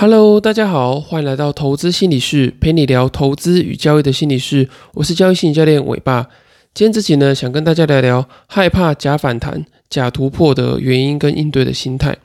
[0.00, 4.66] Hello，大家好，欢迎来到投资心理室，陪你聊投资与交易的心理室。
[4.94, 6.26] 我是交易心理教练伟爸。
[6.72, 12.16] 今天这期呢，想跟大家聊聊害怕假反弹、假突破的原因跟应对的心态。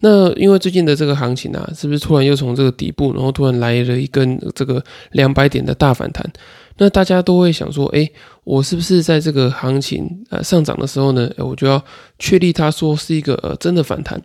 [0.00, 6.28] 那因为最近的这个行情啊，是不是突然又从这个底部，然后突然来了一根这个两百点的大反弹？
[6.78, 8.10] 那大家都会想说，哎，
[8.42, 11.80] 我是不是在这个行情呃上涨的时候呢，我就要
[12.18, 14.20] 确立它说是一个呃真的反弹？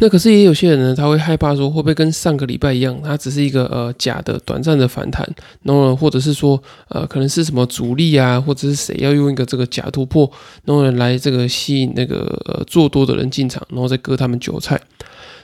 [0.00, 5.24] 那可是也有些人呢，他会害怕说会不会跟上个礼拜一样，它只是一个呃假的短暂的反弹，
[5.62, 10.28] 然后呢或者是说呃可能是什么主力啊，或者是谁要用一个这个假突破，
[10.64, 14.80] 然后来这个吸引那个呃做多的人进场，然后再割他们韭菜。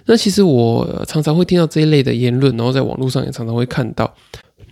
[0.06, 4.12] 那其实我常常会听到这一类的言论，然后在网络上也常常会看到。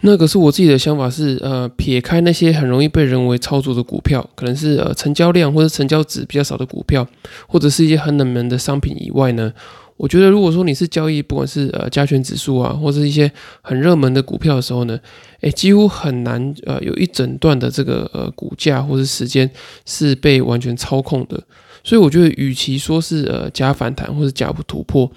[0.02, 7.06] 那可是我自己的想法是，呃，撇开那些很容易被人为操作的股票，可能是呃成交量或者成交值比较少的股票，
[7.48, 9.52] 或者是一些很冷门的商品以外呢，
[9.96, 13.30] 我觉得如果说你是交易，不管是呃加权指数啊，或者一些
[13.62, 14.98] 很热门的股票的时候呢，
[15.40, 19.50] 诶，几乎很难呃有一整段的这个呃股价或者时间
[19.86, 21.42] 是被完全操控的。
[21.82, 25.08] 所以我觉得，与其说是呃假反弹或者假不突破，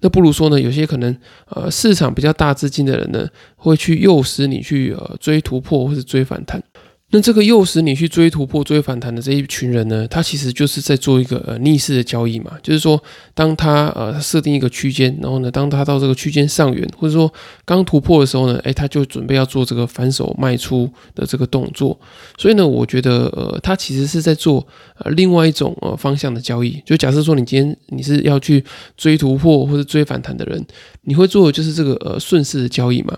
[0.00, 1.16] 那不如说呢，有些可能
[1.48, 6.62] 呃市场比较大资金的人呢，会去诱使你去呃追突破或是追反弹。
[7.10, 12.52] 那这个诱使你去追突破、追反弹的这一群人呢，他其实就是在做一个呃逆势的交易嘛。
[12.62, 17.32] 就是说，当他呃设定一个区间，然后呢，当他到这个区间上缘，或者说
[17.64, 21.98] 刚突破的时候呢，诶，他就准备要做这个反手卖出的这个动作。
[22.36, 24.66] 所以呢，我觉得呃，他其实是在做
[24.98, 26.78] 呃另外一种呃方向的交易。
[26.84, 28.62] 就假设说，你今天你是要去
[28.98, 30.62] 追突破或者追反弹的人，
[31.04, 33.16] 你会做的就是这个呃顺势的交易嘛。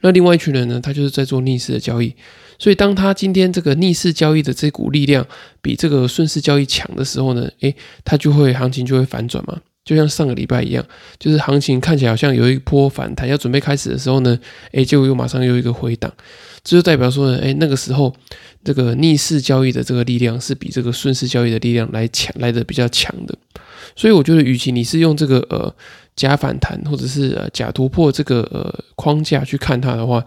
[0.00, 2.14] 那另外一群人呢，他就是在做逆势的交易。
[2.58, 5.26] 所以，当他今天这个逆势交易的这股力量
[5.62, 10.84] 比这个顺势交易强的时候呢，诶，他就会行情就会反转嘛，就像上个礼拜一样，
[11.18, 14.38] 就是行情看起来好像有一波反弹要准备开始的时候呢，
[14.72, 16.12] 诶，就又马上又一个回档，
[16.62, 18.14] 这就代表说呢，诶，那个时候
[18.62, 23.34] 这个逆势交易的这个力量是比这个顺势交易的力量来强来的比较强的。
[23.96, 25.74] 所以我觉得，与其你是用这个呃
[26.20, 30.22] 假反弹或者是呃假突破这个呃框架去看它的话，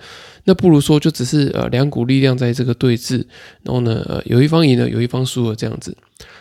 [0.45, 3.23] 那不如说就只是呃两股力量在这个对峙，
[3.61, 5.95] 然后呢呃有一方赢了，有一方输了这样子。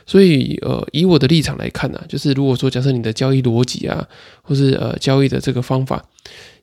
[0.07, 4.09] 所以呃以我的立场来看呢，就是如果说假设你的交易逻辑啊，
[4.41, 6.03] 或是呃交易的这个方法。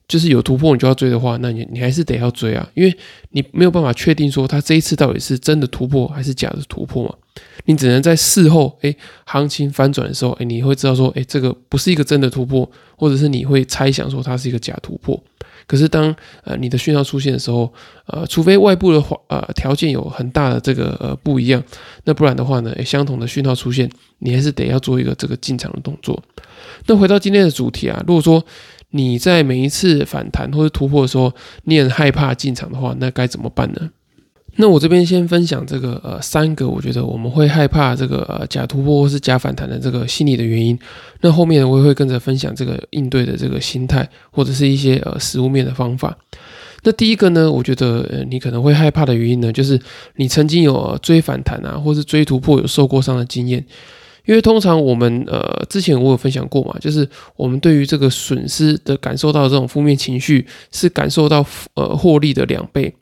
[0.09, 2.93] 就是有突破你就要追的话，那你你还是得要追啊，因为
[3.29, 7.13] 你没有办法确定说它这一次到底是真的突破还是假的突破嘛。
[7.65, 8.93] 你只能在事后，哎，
[9.25, 15.21] 行情反转的时候，哎，你会知道说，哎，这个不是一个真的突破，或者是你会猜想说它是一个假突破。
[15.67, 17.71] 可是当呃你的讯号出现的时候，
[18.07, 21.63] 呃，除非外部的话呃条件有很大的这个呃不一样，
[22.05, 23.87] 那不然的话呢，诶相同的讯号出现，
[24.17, 26.19] 你还是得要做一个这个进场的动作。
[26.87, 28.43] 那回到今天的主题啊，如果说。
[28.91, 31.31] 你在每一次反弹或者突破的时候，
[31.63, 33.89] 你很害怕进场的话，那该怎么办呢？
[34.55, 40.77] 那我这边先分享这个呃三个，我觉得我们会害怕这个呃假突破或是假反弹的这个心理的原因。
[41.21, 46.17] 那后面，我也会跟着分享这个应对的这个心态，或者是一些呃实物面的方法。
[46.83, 49.79] 那第一个呢，我觉得呃你可能会害怕的原因呢，就是
[50.15, 53.63] 你曾经有追反弹啊，或是追突破有受过伤的经验。
[54.29, 62.93] 因为通常我们呃之前我有分享过嘛，就是我们对于这个损失的感受到这种负面情绪，是感受到呃获利的两倍。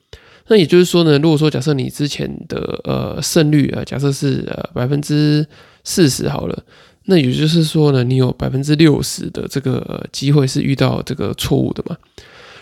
[0.47, 5.45] 那也就是说呢，如果说假设你之前的呃胜率啊，假设是呃百分之
[5.83, 6.63] 四十好了，
[7.07, 11.97] 那也就是说呢，你有百分之六十的这个机会是遇到这个错误的嘛。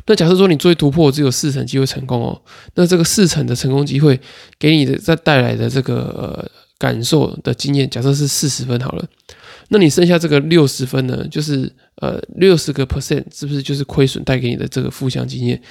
[0.08, 2.42] 那假设说你作为突破只有四成机会成功哦，
[2.76, 4.20] 那这个四成的成功机会
[4.60, 6.52] 给你的再带来的这个呃。
[6.78, 9.06] 感受的经验，假设是四十分好了，
[9.70, 11.26] 那你剩下这个六十分呢？
[11.32, 15.62] 就是呃六十个 percent，是不是就是亏损带给你的这个负向经验？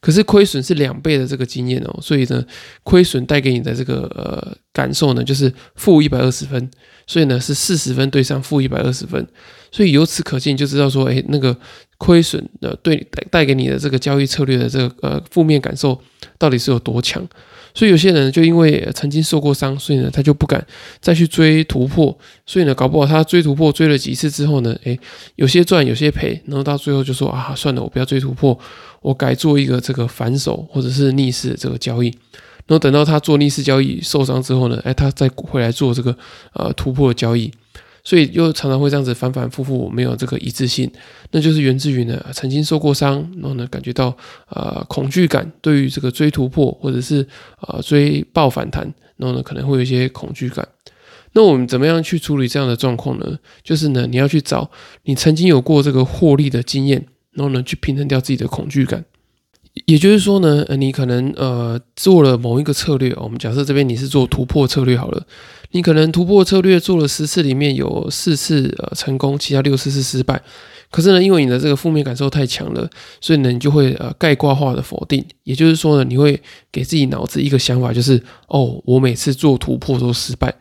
[0.00, 2.44] 可是亏损是两倍的这个经验哦，所以呢，
[2.82, 6.70] 亏损带给你的这个呃感受呢，就是负一百二十分，
[7.06, 9.26] 所以呢是四十分对上负一百二十分，
[9.70, 11.56] 所以由此可见就知道说，哎，那个
[11.98, 15.98] 亏损的对带带给你的这个交易策略的这个呃负面感受
[16.38, 17.26] 到底是有多强？
[17.76, 20.64] 所以有些人就因为曾经受过伤，所以呢他就不敢
[21.00, 22.16] 再去追突破，
[22.46, 24.96] 所以呢搞不好他追突破追了几次之后呢，诶，
[25.34, 28.58] 有些赚算有些赔，然后到最后就说啊算了，我不要追突破，
[29.02, 32.06] 我改做一个这个反手或者是逆势的这个交易，
[32.66, 36.16] 然后等到他做逆势交易受伤之后呢，诶，他再回来做这个
[36.52, 37.50] 呃突破交易。
[38.06, 40.90] 所以又常常会这样子反反复复，没有这个一致性，
[41.30, 44.14] 那就是源自于呢曾经受过伤，然后呢感觉到
[44.50, 47.26] 呃恐惧感，对于这个追突破或者是
[47.62, 48.82] 呃追爆反弹，
[49.16, 50.68] 然后呢可能会有一些恐惧感。
[51.34, 53.38] 那我们怎么样去处理这样的状况呢？
[53.62, 54.70] 就是呢你要去找
[55.04, 59.04] 你曾经有过这个获利的经验，然后呢去平衡掉自己的恐惧感。
[59.86, 65.26] 也就是说呢，呃，你可能呃做了某一个策略，我们假设这边你是做突破策略好了，
[65.72, 70.40] 你可能突破策略做了十次里面有四次呃成功，其他六次是失败。
[70.92, 72.88] 可是呢，因为你的这个负面感受太强了，
[73.20, 75.24] 所以呢，你就会呃概括化的否定。
[75.42, 76.40] 也就是说呢，你会
[76.70, 80.54] 给自己脑子一个想法，就是哦，我每次做突破都失败。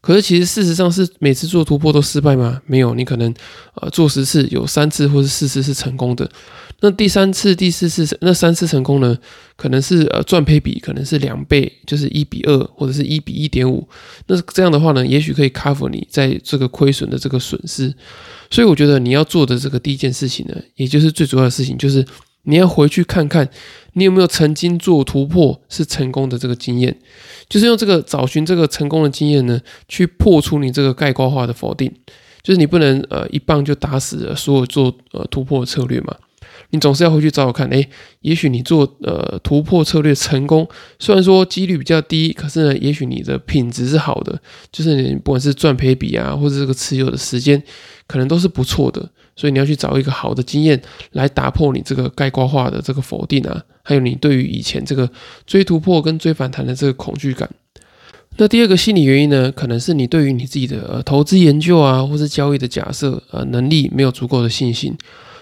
[0.00, 2.60] 可是其实事实上是每次做突破都失败吗？
[2.66, 3.34] 没有，你可能
[3.74, 6.30] 呃做十次有三次或者四次是成功的。
[6.82, 9.18] 那第三次、第四次那三次成功呢？
[9.56, 13.86] 可能是呃赚赔比可能是两倍，就是一比二或者是一比一点五。
[14.26, 17.94] 那这样的话呢，也许可以 cover 你在这个亏损的这个损失。
[18.50, 22.02] 所以我觉得你要做的这个第一件事情呢，也就是最主要的事情，就是
[22.42, 23.48] 你要回去看看
[23.92, 26.96] 你有没有曾经做突破是成功的这个经验，
[27.48, 31.92] 就是用这个找寻这个成功的经验呢，去破除你这个概括化的否定。
[32.42, 36.16] 就是你不能呃一棒就打死了所有做呃突破的策略嘛。
[36.70, 37.86] 你总是要回去找找看，哎，
[38.20, 40.66] 也许你做呃突破策略成功，
[40.98, 44.40] 虽然说几率比较低，可是呢，也许你的品质是好的，
[44.72, 47.62] 就是你不管是赚赔比啊，或者这个持有的时间，
[48.06, 49.10] 可能都是不错的。
[49.40, 50.78] 所以你要去找一个好的经验
[51.12, 55.08] 来打破你这个概括化的这个否定啊，还有你对于以前这个
[55.46, 57.48] 追突破跟追反弹的这个恐惧感。
[58.36, 64.94] 那第二个心理原因呢，可能是你对于你自己的呃投资研究啊，或是交易的假设呃能力没有足够的信心。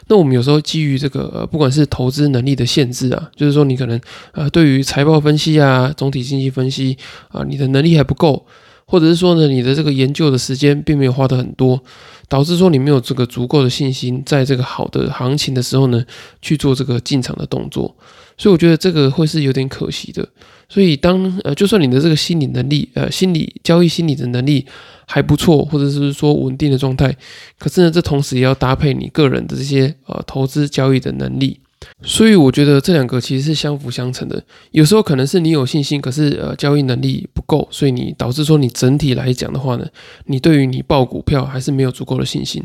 [0.06, 4.00] 那我们有时候基于这个呃，不管是投资能力的限制啊，就是说你可能
[4.32, 6.96] 呃，对于财报分析啊、总体经济分析
[7.28, 8.46] 啊，你的能力还不够，
[8.90, 11.78] 或者是说呢，你的这个研究的时间并没有花的很多，
[12.26, 16.02] 导致说你没有这个足够的信心，在这个好的行情的时候呢，
[16.40, 17.94] 去做这个进场的动作。
[18.38, 20.26] 所以我觉得这个会是有点可惜的。
[20.70, 24.64] 所以当呃，就算你的这个心理能力呃，心理交易心理的能力。
[25.10, 27.16] 还不错，或者是说稳定的状态，
[27.58, 31.58] 可是呢，这同时也要搭配你个人的这些呃投资交易的能力，
[32.02, 34.42] 所以我觉得这两个其实是相辅相成的。
[34.70, 39.86] 有时候可能是你有信心，可是呃交易能力不够，所以你导致说你整体来讲的话呢，
[40.26, 42.64] 你对于你报股票还是没有足够的信心。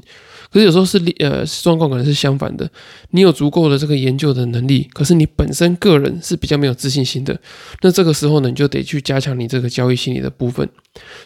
[0.51, 2.69] 可是有时候是呃状况可能是相反的，
[3.09, 7.39] 你有足够的这个研究的能力，可是你本身个人是比较没有自信心的，
[7.81, 10.69] 那这个时候呢，你就得去加强你这个交易心理的部分。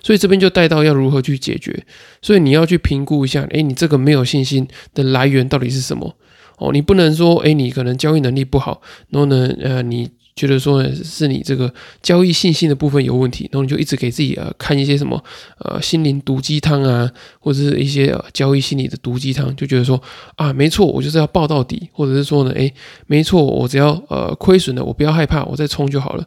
[0.01, 1.85] 所以这边就带到要如何去解决，
[2.21, 6.15] 所以你要去评估一下，诶，你这个没有信心的来源到底是什么？
[6.57, 10.09] 哦，你不能说，哎，你可能交易能力不好，然后呢，呃，你。
[10.37, 11.73] 觉得说，是你这个
[12.03, 15.21] 交易信心的部分有问题，然后你就一直给自己呃看一些什么
[15.57, 19.99] 呃心灵毒鸡汤啊，或者是一些呃交易心理的毒鸡汤，就觉得说
[20.35, 22.71] 啊，没错，我就是要报到底，或者是说呢，诶，
[23.07, 26.23] 没错，我只要呃亏损了，我不要害怕，我再冲就好了。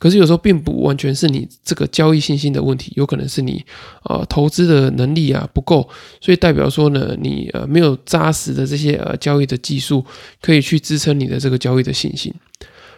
[0.00, 3.64] 可是有时候并不完全是你这个交易信心的问题，有可能是你
[4.02, 5.88] 呃投资的能力啊不够，
[6.20, 10.04] 所以代表说呢，你呃没有扎实的这些呃交易的技术，
[10.40, 12.34] 可以去支撑你的这个交易的信心。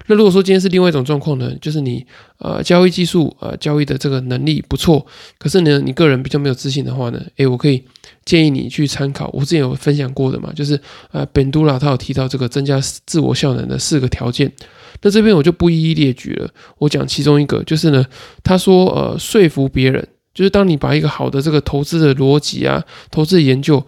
[0.07, 2.05] 那如果说今天是另外一种状况呢，就是你
[2.39, 5.05] 呃交易技术呃交易的这个能力不错，
[5.39, 7.83] 可是呢你个人比较没有自信的话呢，诶，我可以
[8.25, 10.79] 建议你去参考我之前有分享过的嘛，就是
[11.11, 14.53] 呃本杜拉他有提到这个增加自我效能的四个条件，
[15.01, 18.05] 那这边我就不一一列举了，我讲其中一个就是呢，
[18.43, 23.83] 他说呃说服别人，就是当你把一个好的这个投资的逻辑啊，投资的研究，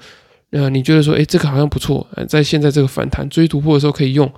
[0.53, 4.33] 呃你觉得说诶这个好像不错，在现在这个反弹追突破的时候可以用。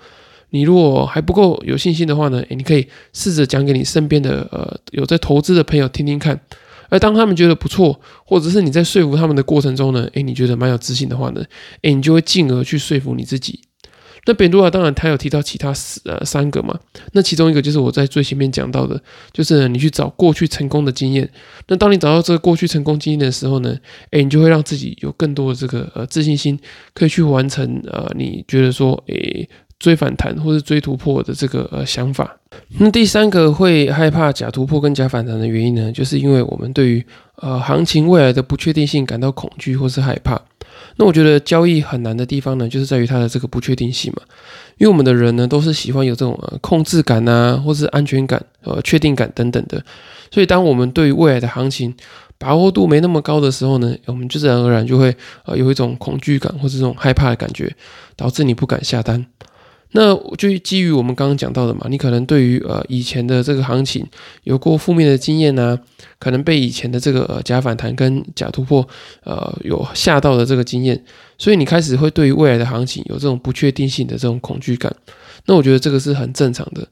[0.50, 6.40] 你如果还不够有信心的话呢，诶，你可以试着讲给你身边的呃有在投资的朋友听听看，
[6.88, 11.44] 而当他们觉得不错，或者是你在说服他们的过程中呢，诶，你觉得蛮有自信的话呢，
[11.82, 13.60] 诶，你就会进而去说服你自己。
[14.26, 15.72] 那本多啊，当然他有提到其他
[16.04, 16.78] 呃三个嘛，
[17.12, 19.00] 那其中一个就是我在最前面讲到的，
[19.32, 21.30] 就是你去找过去成功的经验。
[21.68, 23.76] 那当你找到这个过去成功经验的时候呢，
[24.10, 26.58] 诶，你就会让自己有更多的这个呃自信心，
[26.94, 29.48] 可以去完成呃你觉得说诶。
[29.78, 32.36] 追反弹或是追突破的这个呃想法，
[32.78, 37.04] 那第三个会害怕假突破跟假反弹的原因呢，就是因为我们对于
[37.36, 40.40] 呃行情未来的不确定性感到恐惧或是害怕。
[40.96, 44.22] 那我觉得交易很难的地方呢，就是在于它的这个不确定性嘛。
[44.78, 49.80] 因为我们的人呢，都是喜欢有这种呃控制感啊，或是安全感、呃确定感等等的。
[50.30, 51.94] 所以当我们对于未来的行情
[52.36, 57.72] 把握度没那么高的时候呢，我们就自然而然就会呃有一种恐惧感或者这种害怕的感觉，
[58.16, 59.24] 导致你不敢下单。
[59.92, 64.06] 那就基于我们刚刚讲到的嘛，你可能对于呃以前的这个行情
[64.44, 65.78] 有过负面的经验呐，
[66.18, 68.86] 可能被以前的这个呃假反弹跟假突破
[69.24, 71.02] 呃有吓到的这个经验，
[71.38, 74.94] 所以你开始会对于未来的行情有这种不确定性的这种恐惧感。
[75.46, 76.86] 那我觉得这个是很正常的，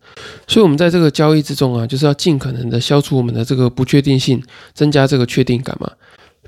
[0.48, 5.92] 所以我们在这个交易之中啊，就是要尽可能的消除我们的这个不确定性，增加这个确定感嘛。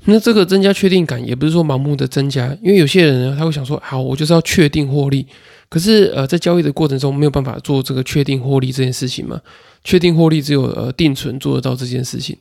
[0.05, 5.27] 那这个增加确定感也不是说盲目的增加，因为有些人呢他会想说，好，我就是要确定获利。
[5.69, 9.39] 可是呃，在交易的过程中没有办法做这个确定获利这件事情嘛？
[9.83, 12.35] 确定获利只有呃定存做得到这件事情。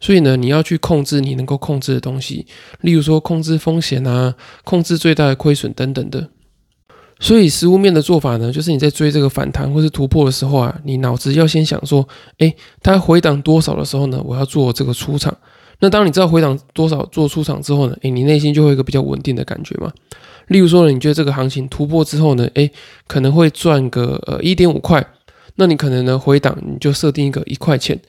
[0.00, 2.44] 所以呢，你要去控制你能够控制的东西，
[2.80, 4.34] 例如说控制风险啊，
[4.64, 6.28] 控制最大的亏损等等的。
[7.20, 12.08] 所以实物面的做法呢，就是你在追这个反弹或是突破的时候啊，你脑子要先想说，
[12.38, 15.32] 诶，它回档多少的时候呢，我要做这个出场。
[15.82, 19.92] 那当你知道回档多少做出场之后呢，诶，你内心就会有一个比较稳定的感觉嘛。
[20.46, 22.70] 例如说呢，你觉得这个行情突破之后呢，诶，
[23.08, 25.04] 可能会赚个呃一点五块，
[25.56, 28.00] 那你可能呢回档你就设定一个一块钱，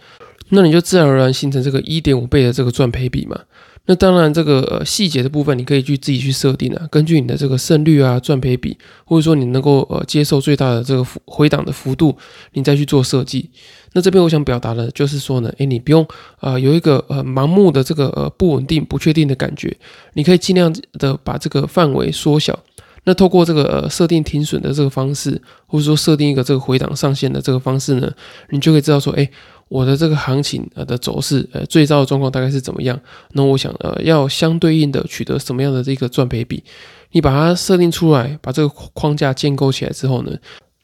[0.50, 3.40] 那你就自然而然形成这个一点五倍的这个赚赔比嘛。
[3.86, 12.18] 那当然，这个呃细节的部分，你可以去自己去设定啊，根据你的这个胜率啊、赚赔比，或者说你能够呃接受最大的这个回档的幅度，
[12.54, 13.50] 你再去做设计。
[13.92, 16.08] 那这边我想表达的，就是说呢，诶，你不用
[16.40, 19.76] 啊有一个呃盲目的这个呃不稳定、不确定的感觉，
[20.14, 22.58] 你可以尽量的把这个范围缩小。
[23.06, 28.10] 那透过这个呃设定停损的这个方式，或者说设定一个这个回档上限的这个方式呢，
[28.52, 29.30] 你就可以知道说，诶。
[29.74, 33.00] 我的这个行情呃的走势呃最糟的状况大概是怎么样？
[33.32, 36.64] 那我想呃要相对应的取得什么样的这个赚赔比？
[37.12, 40.32] 你把它设定出来，把这个框架建构起来之后呢，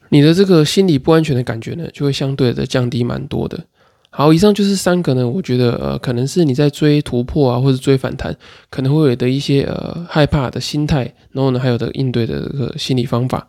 [0.08, 3.56] 你的这个心理不安全的感觉呢就会相对的降低蛮多的。
[4.10, 8.36] 好，以上就是三个呢，我觉得呃可能是你在追突破啊或者追反弹
[8.70, 13.46] 可能会有的一些呃害怕的心态，然后呢还有的应对的这个心理方法。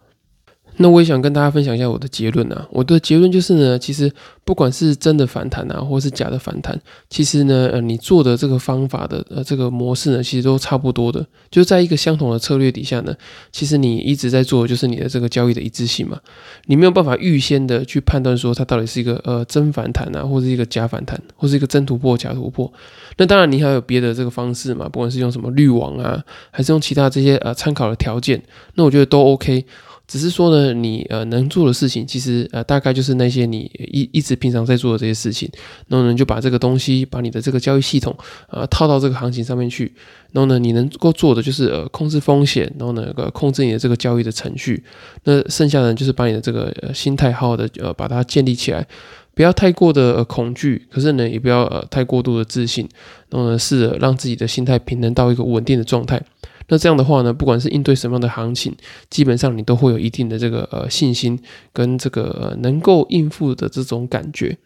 [0.77, 4.11] 那我也想跟大家分享一下我的结论啊，我的结论就是呢，其实
[4.43, 13.13] 不管是真的反弹啊，或是假的反弹，其实呢，呃，你做的这个方法的呃这个模式呢，其实都差不多的，就在一个相同的策略底下呢，
[13.51, 16.19] 其实你一直在做的就是你的这个交易的一致性嘛，
[16.65, 22.71] 你没有办法预先的去判断说它到底是一个呃真反弹啊，或者一个假反弹，或是一个真突破假突破。
[23.17, 28.41] 那当然你还有别的这个方式嘛，不管是用什么滤网啊，还是用其他这些呃参考的条件，
[28.75, 29.65] 那我觉得都 OK。
[30.11, 35.49] 只是说呢，你呃能做的事情，其实呃大概就是那些你一一直平常在做的这些事情，
[35.87, 38.13] 然后呢就把这个东西，把你的这个交易系统
[38.49, 39.89] 呃套到这个行情上面去，
[40.33, 44.83] 然后呢你能够做的就是呃控制风险，然后呢呃控制你的这个交易的程序，
[45.23, 48.85] 那剩下的就是把你的这个呃心态好好的呃把它建立起来，
[49.33, 52.85] 不要太过的恐惧，可是呢也不要呃太过度的自信，
[53.29, 56.21] 然后呢试着让自己的心态平衡到一个稳定的状态。
[56.67, 58.75] 那这样的话呢，不管是应对什么样的行情，
[59.09, 61.39] 基本上你都会有一定的这个呃信心
[61.73, 64.57] 跟这个能够应付的这种感觉。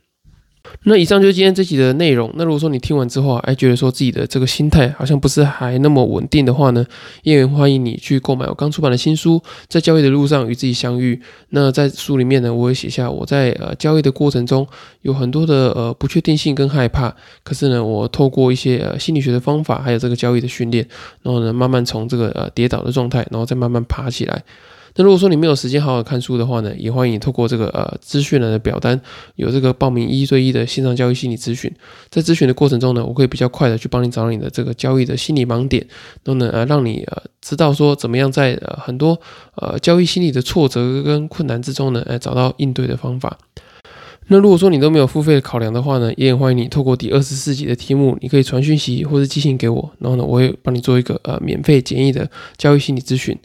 [0.84, 2.32] 那以上就是今天这集的内容。
[2.36, 6.86] 那如果说你听完之后，哎，觉得说自己的这个心态好像不是还那么稳定的话呢，
[7.24, 11.16] 也欢迎你去购买我刚出版的新书《在交易的路上与自己相遇》。
[11.50, 14.68] 那在书里面呢，我会写下我在呃交易的过程中
[15.02, 20.88] 有很多的呃不确定性跟害怕，可是呢，我透过一些呃心理学的方法，还有这个交易的训练，
[21.24, 24.44] 然后呢，慢慢从这个呃跌倒的状态，然后再慢慢爬起来。
[24.98, 29.00] 那如果说你没有时间好好看书的话呢，也欢迎你透过这个呃资讯栏的表单，
[29.36, 31.70] 有这个报名一对一的线上交易心理咨询。
[32.10, 35.86] 在咨询的过程中呢，我可以比较快的去帮你找到你的这个交易的心理盲点，
[36.24, 39.20] 都能呃让你呃知道说怎么样在呃很多
[39.56, 43.38] 呃交易心理的挫折跟困难之中呢，呃找到应对的方法。
[44.28, 53.38] 那如果说你都没有付费的考量的话呢，也很欢迎你透过第二十四集的题目，你可以传讯息或者寄信给我，然后呢，我会帮你做一个呃免费简易的交易心理咨询。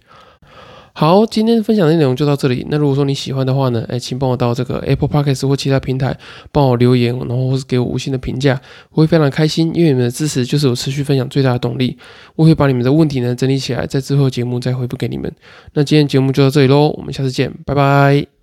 [0.92, 2.66] 好，今天分享的内容就到这里。
[2.68, 6.16] 那如果说你喜欢的话呢，哎，请帮我到这个 Apple Podcast 或其他平台
[6.52, 11.96] 帮我留言，然后或是给我五星的评价，我会非常开心，因为你们的支持就是我持续分享最大的动力。
[12.36, 15.32] 我会把你们的问题呢整理起来，在之后节目再回复给你们。
[15.74, 18.39] 那今天节目就到这里喽，我们下次见，拜拜。